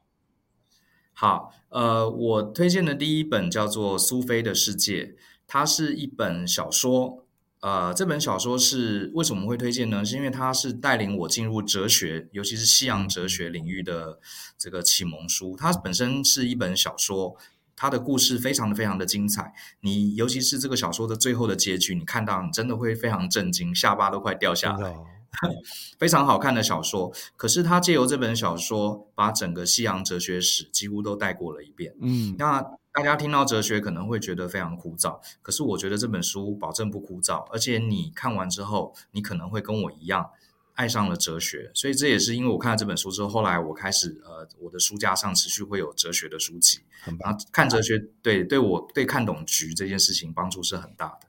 [1.15, 5.05] 好，呃，我推荐的第一本叫做《苏菲的世界》，
[5.47, 7.25] 它是一本小说。
[7.61, 10.05] 呃，这本小说是为什么会推荐呢？
[10.05, 14.19] 是因为它是带领我进入哲学，尤其是西洋哲学领域的
[14.59, 15.57] 这个启蒙书。
[15.57, 17.37] 它本身是一本小说，
[17.75, 19.55] 它的故事非常的非常的精彩。
[19.81, 24.95] 你尤其是这个小说的最后的结局，你看到你真的会非常震惊，下巴都快掉下来。
[25.99, 31.95] 非常好看的小说，可是他借由这本小说，把整个西洋哲学史几乎都带过了一遍。
[32.01, 32.63] 嗯，那
[32.93, 40.31] 大家听到哲学可能会觉得非常枯燥，可是我觉得这本书保证不枯燥，而且你看完之后，你可能会跟我一样
[40.75, 41.71] 爱上了哲学。
[41.75, 46.81] 所以这也是因为我看了这本书之后，后来我开始呃，我的书架上持续会有哲学的书籍。
[47.03, 47.31] 很棒。
[47.31, 51.27] 然后看哲学，对对我对看懂局这件事情帮助是很大的。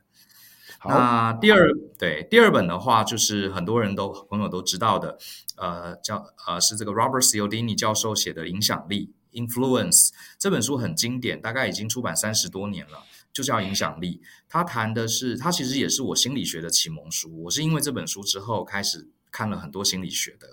[0.87, 1.67] 那第二
[1.97, 5.17] 对第二本的话，就是很多人都朋友都知道的，
[5.57, 9.13] 呃，叫呃是这个 Robert Cialdini 教授写的《影响力》
[9.47, 14.21] （Influence） 这本书很经典，大概已经出版三十多年了，就叫《影响力》。
[14.47, 17.43] 他谈的是，他其实也是我心理学的启蒙书。
[17.43, 20.47] 我是因为这本书之后开始看了很多心理学的。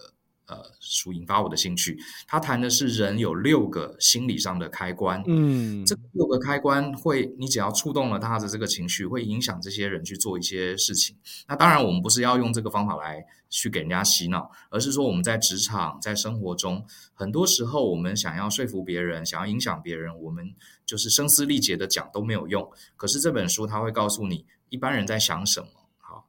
[0.47, 1.99] 呃，书引发我的兴趣。
[2.27, 11.17] 他谈的是人有六个心理上的开关，嗯，这六个开关会，你只要触动了他的这个情绪，会影响这些人去做一些事情。
[11.47, 16.85] 那当然，我们不是要用这个方法来去给人家洗脑，而是说我们在职场、在生活中，
[17.15, 22.69] 很多时候我们想要说服别人、想要影响别人，我们就是声嘶力竭的讲都没有用。
[22.97, 25.69] 可是这本书他会告诉你，一般人在想什么。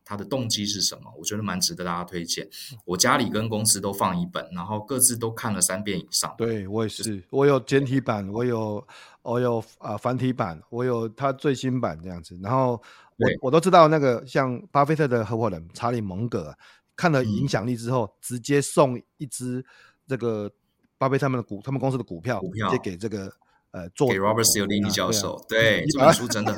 [0.06, 1.12] 他的动机是什么？
[1.18, 2.48] 我觉得蛮值得大家推荐。
[2.86, 6.34] 我家里跟公司都放一本，然后各自都看了三遍以上。
[6.38, 8.86] 对，我也是，我有简体版，我有
[9.22, 12.38] 我有啊、呃、繁体版，我有他最新版这样子。
[12.42, 12.72] 然后
[13.18, 16.54] 我我都知道那个像巴菲特的合伙人查理蒙格
[16.96, 19.66] 看了影响力之后，嗯、直接送一支
[20.08, 20.52] 这个
[20.98, 23.32] 巴菲特他们的股，他们公司的股票，股票直接给这个
[23.72, 25.42] 呃做给 Robert Cialdini 教授。
[25.48, 26.54] 对，这本书真的。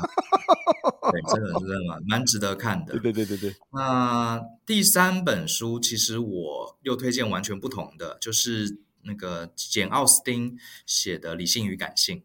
[1.12, 2.94] 对，真的真的蛮蛮值得看的。
[3.00, 3.56] 对对对对对。
[3.72, 12.18] 那第三本书，其实我又推荐完全不同的，就是那个简奥斯汀写的《理性与感性》。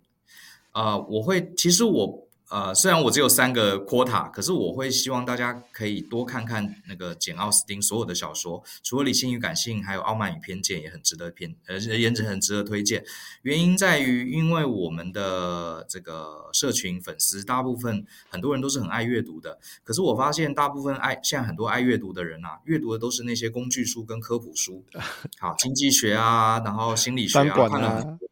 [0.73, 2.30] 啊、呃，我会，其实我。
[2.51, 13.05] 呃，虽然我只有三个 quota，可是我会希望大家可以多看看那个简奥斯汀所有的小说，除了《理性与感性》，还有《傲慢与偏见》也很值得偏，呃，颜值很值得推荐。
[13.43, 24.85] 原因在于，因为我们的这个社群粉丝大部分很多人都是很爱阅读的，可是我发现大部分爱现在很多爱阅读的人啊，阅读的都是那些工具书跟科普书，
[25.39, 28.29] 好，经济学啊，然后心理学啊，看了很多，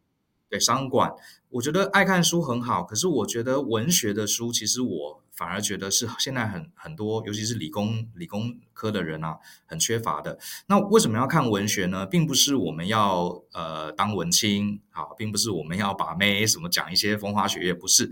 [0.49, 1.11] 对，商管。
[1.49, 10.37] 我觉得爱看书很好，可是我觉得文学的书，其实我反而觉得是现在很很多，尤其是理工理工科的人啊，很缺乏的。
[10.67, 12.05] 那为什么要看文学呢？
[12.05, 18.11] 并不是我们要呃当文青，啊，并不是我们要把妹什么讲一些风花雪月，不是。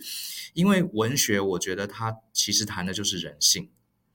[0.54, 3.70] 因为文学，我觉得它其实谈的就是人性。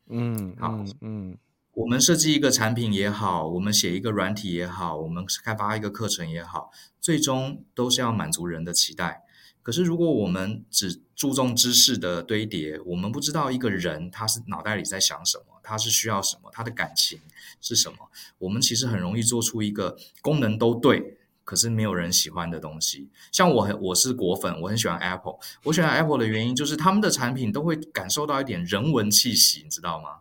[0.08, 0.68] 嗯，好，
[1.00, 1.30] 嗯。
[1.30, 1.38] 嗯
[1.74, 6.70] 我们设计一个产品也好，我们写一个软体也好，我们开发一个课程也好，
[7.00, 9.24] 最终都是要满足人的期待。
[9.62, 17.18] 可是，如果我们只注重知识的堆叠，我们不知道一个人他是脑袋里在想什么，他是需要什么，他的感情
[17.62, 17.96] 是什么，
[18.36, 23.08] 我们其实很容易做出一个功能都对，可是没有人喜欢的东西。
[23.30, 25.36] 像我很，我是果粉，我很喜欢 Apple。
[25.62, 30.18] 我喜欢 Apple 的原因就是他们的产品都会感受到一点人文气息，你知道吗？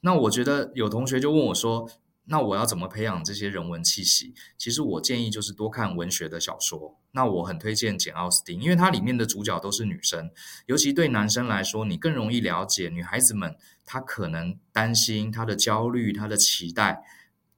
[0.00, 1.90] 那我觉得有同学就问我说
[2.30, 4.34] ：“那我要怎么培养这些人文气息？
[4.56, 6.96] 其实我建议就是多看文学的小说。
[7.12, 10.30] 那我很推荐简奥斯汀，因为它里面的主角都是女生，
[10.66, 17.02] 尤其对男生来说，你更容易了解女孩子们她可能担心、她的焦虑、她的期待，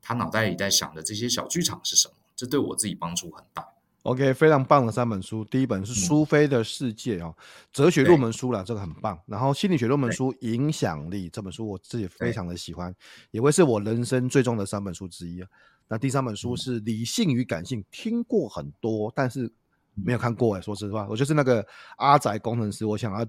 [0.01, 2.15] 她脑袋里在想的这些小剧场是什么。
[2.35, 3.67] 这对我自己帮助很大。
[4.03, 5.45] OK，非常棒的三本书。
[5.45, 9.19] 第一本是《苏菲的世界》哦，嗯、哲学入门书啦，这个很棒。
[9.27, 12.95] 然后心理学入门书《影响力》这本书我自己非常的喜欢，
[13.31, 15.45] 也会是我人生最重的三本书之一。
[15.87, 19.53] 那第三本书是《理性与感性》，听过很多，但是
[19.95, 20.61] 没有看过哎。
[20.63, 21.67] 说实话，我就是那个
[21.99, 23.27] 阿宅工程师，我想要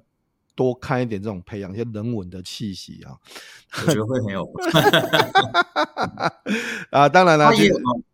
[0.56, 3.18] 多看一点这种培养一些人文的气息啊，
[3.86, 4.48] 我觉得会很有。
[6.92, 7.52] 啊，当然了。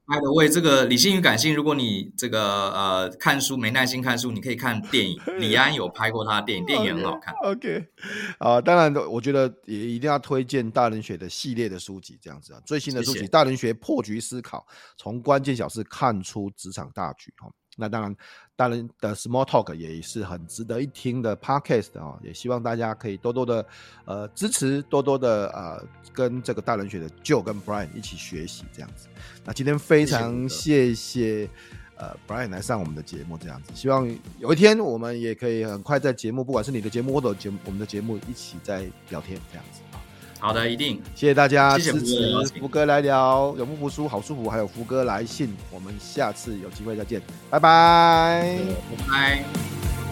[0.08, 5.20] By the way，这个理性与感性，如果你这个呃看书没耐心看书，你可以看电影。
[5.38, 7.34] 李安有拍过他的电影， 电影很好看。
[7.44, 7.86] OK，
[8.40, 14.66] 啊、呃，当然，我觉得也一定要推荐大人学的系列的书籍，这样子啊，最新的书籍《谢谢大人学破局思考》，
[14.98, 17.52] 从关键小事看出职场大局哈。
[17.78, 18.16] 那当然，
[18.56, 23.66] 大人的 Small Talk 也是很值得一听的 Podcast 啊，也希望大家可以多多的
[24.06, 29.08] 呃支持，多多的呃跟这个大人学的 Joe 跟 Brian 一起学习这样子。
[29.46, 31.50] 那今天非常谢谢，谢，谢
[31.98, 34.10] 呃 Brian 来上我们的节目这样子，希望
[34.40, 39.82] 有一天我们也可以很快在节目，不管是你的节目或者节目我们的节目一起在聊天这样子。
[40.40, 41.02] 好的，一定。
[41.16, 48.60] 谢谢大家支持福哥来聊，永不服输，好舒服，还有福哥来信，我们下次有机会再见，拜拜，
[48.98, 50.07] 拜拜。